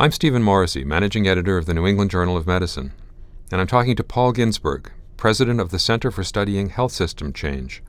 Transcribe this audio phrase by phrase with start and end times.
[0.00, 2.92] I'm Stephen Morrissey, managing editor of the New England Journal of Medicine,
[3.50, 7.82] and I'm talking to Paul Ginsburg, president of the Center for Studying Health System Change.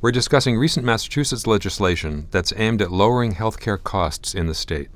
[0.00, 4.90] We're discussing recent Massachusetts legislation that's aimed at lowering healthcare costs in the state.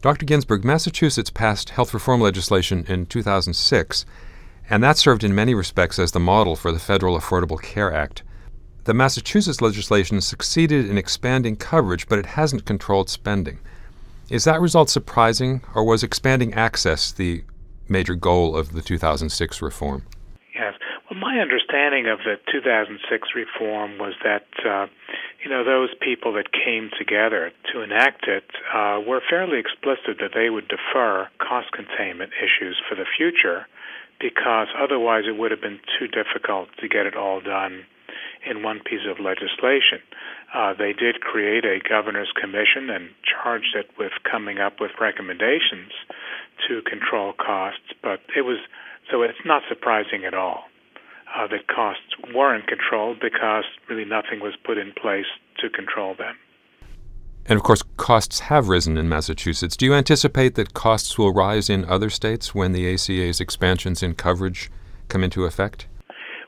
[0.00, 0.24] Dr.
[0.24, 4.06] Ginsburg, Massachusetts passed health reform legislation in 2006,
[4.70, 8.22] and that served in many respects as the model for the Federal Affordable Care Act.
[8.84, 13.58] The Massachusetts legislation succeeded in expanding coverage, but it hasn't controlled spending.
[14.30, 17.42] Is that result surprising, or was expanding access the
[17.88, 20.06] major goal of the 2006 reform?
[20.54, 20.74] Yes.
[21.10, 24.86] Well, my understanding of the 2006 reform was that, uh,
[25.42, 30.30] you know, those people that came together to enact it uh, were fairly explicit that
[30.32, 33.66] they would defer cost containment issues for the future
[34.20, 37.84] because otherwise it would have been too difficult to get it all done
[38.48, 40.00] in one piece of legislation.
[40.54, 45.92] Uh, they did create a governor's commission and charged it with coming up with recommendations
[46.66, 48.58] to control costs, but it was
[49.10, 50.64] so it's not surprising at all
[51.34, 55.26] uh, that costs weren't controlled because really nothing was put in place
[55.58, 56.36] to control them.
[57.46, 59.76] And of course, costs have risen in Massachusetts.
[59.76, 64.14] Do you anticipate that costs will rise in other states when the ACA's expansions in
[64.14, 64.70] coverage
[65.08, 65.86] come into effect?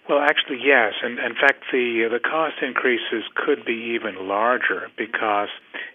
[0.08, 0.94] Well, actually, yes.
[1.02, 5.48] And in fact, the the cost increases could be even larger because,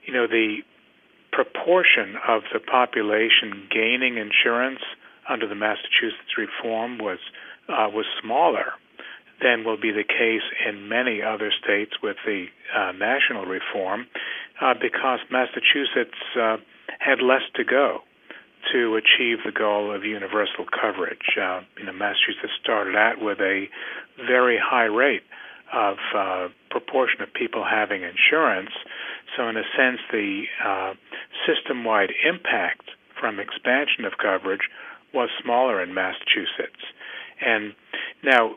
[0.06, 0.60] you know, the
[1.32, 4.80] proportion of the population gaining insurance
[5.30, 7.20] under the Massachusetts reform was
[7.68, 8.74] uh, was smaller
[9.42, 14.08] than will be the case in many other states with the uh, national reform,
[14.62, 16.58] uh, because Massachusetts uh,
[17.00, 18.02] had less to go
[18.74, 21.38] to achieve the goal of universal coverage.
[21.40, 23.66] Uh, you know, Massachusetts started out with a
[24.18, 25.24] very high rate
[25.74, 28.72] of uh, proportion of people having insurance.
[29.36, 30.94] So, in a sense, the uh,
[31.46, 34.70] system-wide impact from expansion of coverage
[35.14, 36.84] was smaller in Massachusetts.
[37.42, 37.74] And
[38.24, 38.56] now,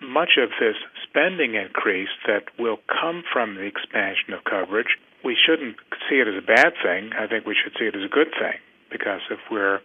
[0.00, 0.76] much of this
[1.08, 5.76] spending increase that will come from the expansion of coverage, we shouldn't
[6.08, 7.10] see it as a bad thing.
[7.16, 8.58] I think we should see it as a good thing
[8.92, 9.80] because if we're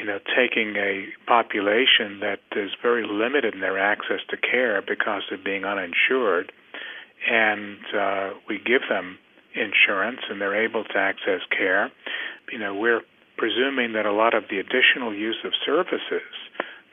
[0.00, 5.22] you know taking a population that is very limited in their access to care because
[5.30, 6.50] of being uninsured
[7.30, 9.18] and uh, we give them
[9.54, 11.92] insurance and they're able to access care
[12.50, 13.02] you know we're
[13.36, 16.30] presuming that a lot of the additional use of services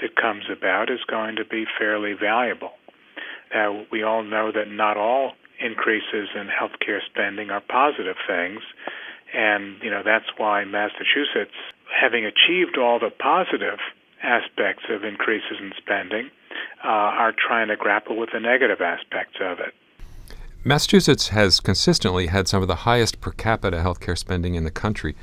[0.01, 2.71] that comes about is going to be fairly valuable.
[3.53, 8.61] Now we all know that not all increases in healthcare spending are positive things
[9.33, 11.55] and, you know, that's why Massachusetts,
[11.99, 13.79] having achieved all the positive
[14.23, 16.29] aspects of increases in spending,
[16.83, 19.73] uh, are trying to grapple with the negative aspects of it.
[20.63, 25.15] Massachusetts has consistently had some of the highest per capita healthcare spending in the country.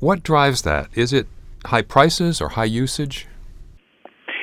[0.00, 0.88] What drives that?
[0.94, 1.26] Is it
[1.66, 3.26] high prices or high usage?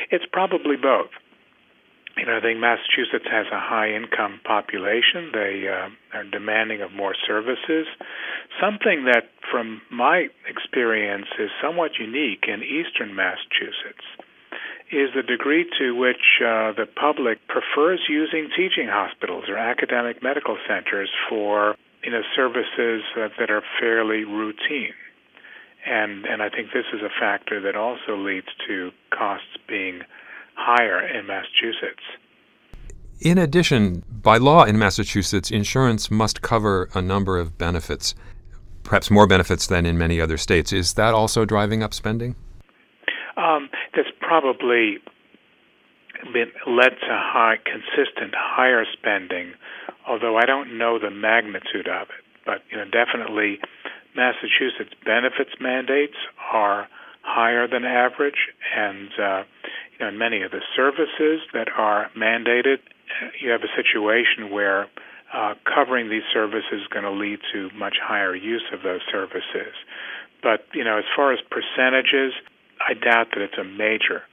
[0.09, 1.09] It's probably both
[2.17, 5.31] you know, I think Massachusetts has a high income population.
[5.33, 7.88] They uh, are demanding of more services.
[8.59, 14.05] Something that, from my experience, is somewhat unique in eastern Massachusetts
[14.91, 20.57] is the degree to which uh, the public prefers using teaching hospitals or academic medical
[20.67, 24.93] centers for you know services uh, that are fairly routine.
[25.85, 30.01] And and I think this is a factor that also leads to costs being
[30.61, 32.03] higher in Massachusetts.
[33.19, 38.16] In addition, by law in Massachusetts, insurance must cover a number of benefits,
[38.83, 40.73] perhaps more benefits than in many other states.
[40.73, 42.35] Is that also driving up spending?
[43.38, 44.97] Um, that's probably
[46.33, 49.53] been led to high, consistent higher spending,
[50.07, 52.23] although I don't know the magnitude of it.
[52.45, 53.59] But you know, definitely,
[54.16, 56.17] Massachusetts benefits mandates
[56.51, 56.88] are
[57.22, 59.43] higher than average, and uh,
[60.07, 62.79] in many of the services that are mandated,
[63.41, 64.88] you have a situation where
[65.34, 69.73] uh, covering these services is going to lead to much higher use of those services.
[70.44, 72.34] But you know, as far as percentages,
[72.85, 74.23] I doubt that it's a major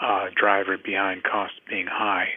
[0.00, 2.28] uh, driver behind costs being high.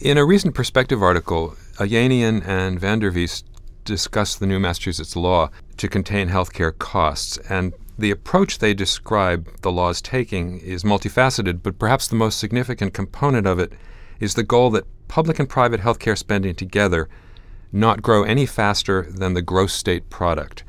[0.00, 3.44] In a recent Perspective article, Ayanian and Van der Wees
[3.84, 9.72] discussed the new Massachusetts law to contain healthcare costs, and the approach they describe the
[9.72, 13.72] law is taking is multifaceted, but perhaps the most significant component of it
[14.20, 17.08] is the goal that public and private healthcare spending together
[17.72, 20.64] not grow any faster than the gross state product.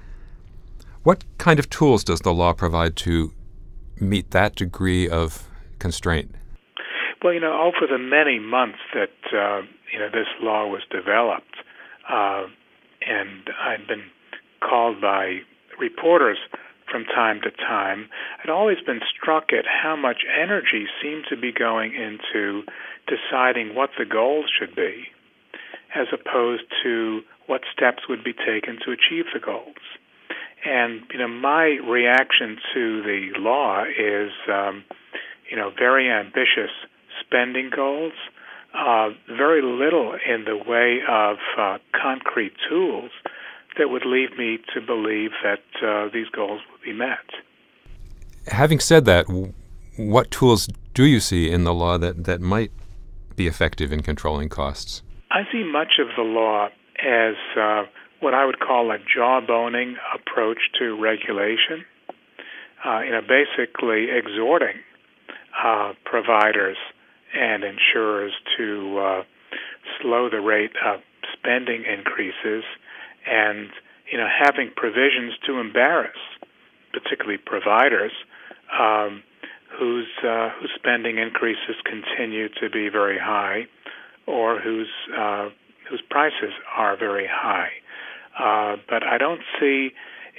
[1.04, 3.34] What kind of tools does the law provide to
[4.00, 5.50] meet that degree of
[5.80, 6.36] constraint?
[7.22, 9.62] Well, you know, over the many months that uh,
[9.92, 11.56] you know this law was developed,
[12.10, 12.44] uh,
[13.06, 14.04] and I've been
[14.62, 15.40] called by
[15.80, 16.38] reporters
[16.94, 18.08] from time to time,
[18.44, 22.62] I'd always been struck at how much energy seemed to be going into
[23.08, 25.06] deciding what the goals should be,
[25.96, 29.82] as opposed to what steps would be taken to achieve the goals.
[30.64, 34.84] And you know, my reaction to the law is, um,
[35.50, 36.72] you know, very ambitious
[37.26, 38.14] spending goals,
[38.76, 43.10] uh, very little in the way of uh, concrete tools
[43.78, 47.26] that would lead me to believe that uh, these goals will be met.
[48.48, 49.26] Having said that,
[49.98, 52.72] what tools do you see in the law that, that might
[53.36, 55.02] be effective in controlling costs?
[55.32, 56.68] I see much of the law
[57.00, 57.84] as uh,
[58.20, 61.86] what I would call a jawboning approach to regulation.
[62.86, 64.76] Uh, you know, basically exhorting
[65.64, 66.78] uh, providers
[67.34, 69.24] and insurers to uh,
[70.02, 71.00] slow the rate of
[71.34, 72.64] spending increases
[73.28, 73.70] and
[74.12, 76.18] you know having provisions to embarrass
[76.94, 78.12] particularly providers
[78.80, 79.24] um,
[79.78, 83.66] whose uh, whose spending increases continue to be very high
[84.28, 85.50] or whose uh,
[85.90, 87.70] whose prices are very high.
[88.40, 89.90] Uh, but I don't see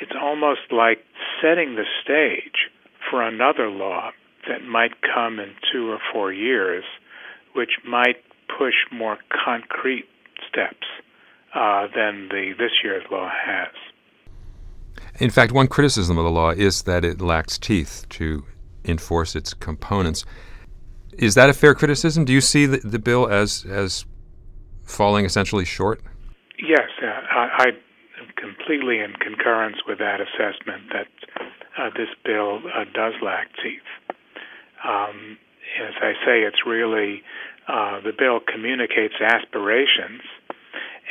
[0.00, 0.98] it's almost like
[1.40, 2.70] setting the stage
[3.10, 4.10] for another law
[4.48, 6.84] that might come in two or four years,
[7.54, 8.16] which might
[8.58, 10.06] push more concrete
[10.48, 10.86] steps
[11.54, 13.68] uh, than the this year's law has.
[15.20, 18.44] In fact, one criticism of the law is that it lacks teeth to
[18.84, 20.24] enforce its components.
[21.16, 22.24] Is that a fair criticism?
[22.24, 24.04] Do you see the, the bill as as
[24.84, 26.02] falling essentially short?
[26.58, 27.68] Yes, uh, I,
[28.20, 31.06] am completely in concurrence with that assessment that
[31.78, 33.82] uh, this bill uh, does lack teeth.
[34.84, 35.38] Um,
[35.80, 37.22] as I say, it's really
[37.68, 40.22] uh, the bill communicates aspirations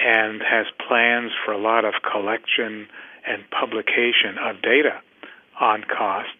[0.03, 2.87] and has plans for a lot of collection
[3.25, 4.99] and publication of data
[5.59, 6.31] on costs,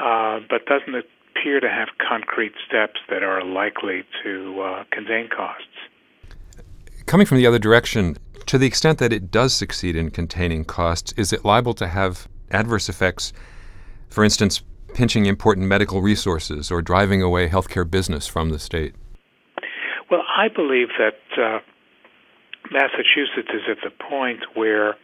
[0.00, 5.66] uh, but doesn't appear to have concrete steps that are likely to uh, contain costs.
[7.06, 8.16] Coming from the other direction,
[8.46, 12.28] to the extent that it does succeed in containing costs, is it liable to have
[12.50, 13.32] adverse effects?
[14.08, 14.62] For instance,
[14.94, 18.94] pinching important medical resources or driving away healthcare business from the state?
[20.10, 21.60] Well, I believe that uh,
[22.70, 24.94] Massachusetts is at the point where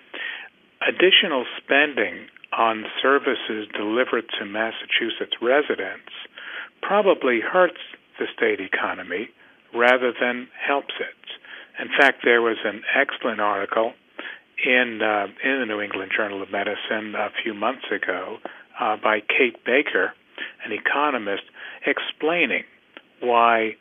[0.87, 6.13] additional spending on services delivered to Massachusetts residents
[6.81, 7.81] probably hurts
[8.19, 9.29] the state economy
[9.75, 11.83] rather than helps it.
[11.83, 13.93] In fact, there was an excellent article
[14.65, 18.39] in uh, in the New England Journal of Medicine a few months ago
[18.81, 20.12] uh, by Kate Baicker,
[20.65, 21.43] an economist,
[21.85, 22.65] explaining
[23.21, 23.77] why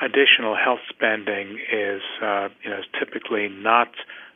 [0.00, 3.88] additional health spending is, uh, you know, is typically not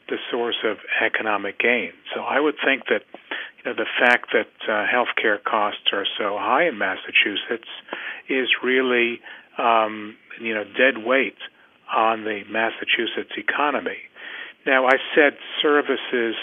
[0.09, 1.93] the source of economic gain.
[2.15, 3.03] So I would think that,
[3.59, 7.71] you know, the fact that uh, healthcare costs are so high in Massachusetts
[8.29, 9.21] is really,
[9.59, 11.39] um, you know, dead weight
[11.95, 13.99] on the Massachusetts economy.
[14.67, 16.35] Now, I said services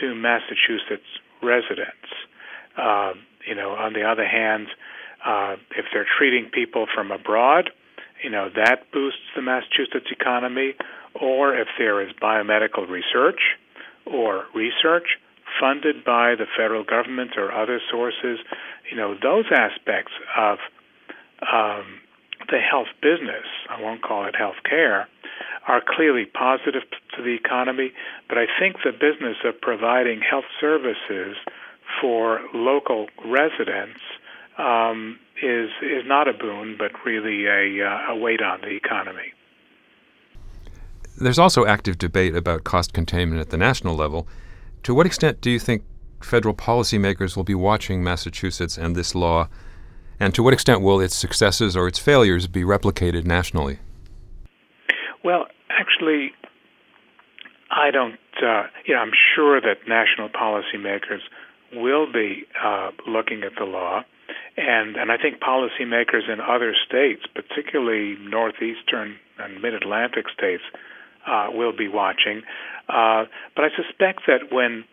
[0.00, 1.08] to Massachusetts
[1.42, 2.10] residents.
[2.76, 3.12] Uh,
[3.46, 4.68] you know, on the other hand,
[5.24, 7.70] uh, if they're treating people from abroad,
[8.22, 10.74] you know, that boosts the Massachusetts economy,
[11.20, 13.40] or if there is biomedical research
[14.06, 15.18] or research
[15.60, 18.38] funded by the federal government or other sources,
[18.90, 20.58] you know, those aspects of
[21.52, 22.00] um,
[22.48, 25.08] the health business, I won't call it health care,
[25.66, 26.82] are clearly positive
[27.16, 27.92] to the economy.
[28.28, 31.36] But I think the business of providing health services
[32.00, 34.00] for local residents
[34.60, 39.32] um, is is not a boon, but really a, uh, a weight on the economy.
[41.18, 44.26] There's also active debate about cost containment at the national level.
[44.84, 45.82] To what extent do you think
[46.22, 49.48] federal policymakers will be watching Massachusetts and this law,
[50.18, 53.78] and to what extent will its successes or its failures be replicated nationally?
[55.24, 56.32] Well, actually,
[57.70, 58.18] I don't.
[58.42, 61.20] Uh, you know, I'm sure that national policymakers
[61.74, 64.02] will be uh, looking at the law
[64.56, 70.62] and and I think policymakers in other states, particularly northeastern and mid-Atlantic states,
[71.26, 72.42] uh, will be watching.
[72.88, 74.84] Uh, but I suspect that when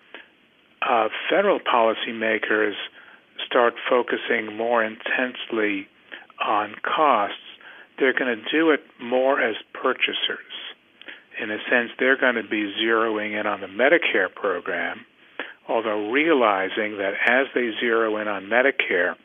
[0.81, 2.73] uh, federal policymakers
[3.45, 5.87] start focusing more intensely
[6.43, 7.37] on costs,
[7.99, 10.53] they're going to do it more as purchasers.
[11.41, 15.05] In a sense, they're going to be zeroing in on the Medicare program,
[15.67, 19.15] although realizing that as they zero in on Medicare,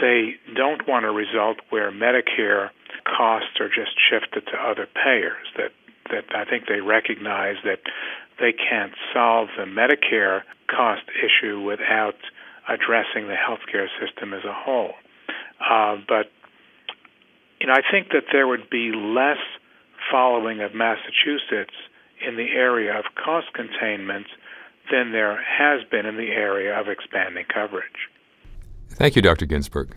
[0.00, 2.70] they don't want a result where Medicare
[3.04, 5.46] costs are just shifted to other payers.
[5.56, 5.72] That
[6.10, 7.80] that I think they recognize that
[8.40, 12.16] they can't solve the Medicare cost issue without
[12.68, 14.92] addressing the healthcare system as a whole.
[15.58, 16.30] Uh, but
[17.60, 19.42] you know, I think that there would be less
[20.10, 21.74] following of Massachusetts
[22.26, 24.26] in the area of cost containment
[24.90, 28.08] than there has been in the area of expanding coverage.
[28.90, 29.46] Thank you, Dr.
[29.46, 29.94] Ginsburg.